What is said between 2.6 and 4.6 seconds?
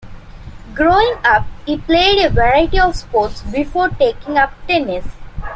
of sports before taking up